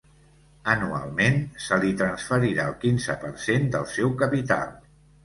[0.71, 4.73] Anualment se li transferirà el quinze per cent del seu capital.